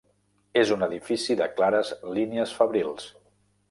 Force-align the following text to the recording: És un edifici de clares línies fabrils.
És 0.61 0.71
un 0.75 0.85
edifici 0.85 1.37
de 1.43 1.49
clares 1.61 1.95
línies 2.19 2.59
fabrils. 2.63 3.11